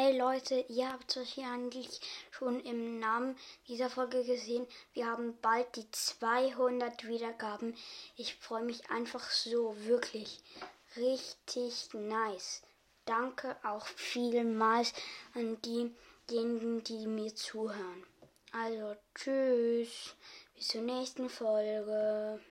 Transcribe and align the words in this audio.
Hey 0.00 0.16
Leute, 0.16 0.64
ihr 0.68 0.92
habt 0.92 1.16
es 1.16 1.30
hier 1.30 1.48
eigentlich 1.48 2.00
schon 2.30 2.60
im 2.60 3.00
Namen 3.00 3.36
dieser 3.66 3.90
Folge 3.90 4.22
gesehen. 4.22 4.64
Wir 4.92 5.08
haben 5.08 5.36
bald 5.42 5.74
die 5.74 5.90
200 5.90 7.08
Wiedergaben. 7.08 7.76
Ich 8.14 8.36
freue 8.36 8.62
mich 8.62 8.88
einfach 8.92 9.28
so, 9.28 9.74
wirklich. 9.86 10.40
Richtig 10.94 11.92
nice. 11.94 12.62
Danke 13.06 13.56
auch 13.64 13.88
vielmals 13.88 14.92
an 15.34 15.60
diejenigen, 15.62 16.84
die 16.84 17.08
mir 17.08 17.34
zuhören. 17.34 18.06
Also 18.52 18.94
tschüss, 19.16 20.14
bis 20.54 20.68
zur 20.68 20.82
nächsten 20.82 21.28
Folge. 21.28 22.40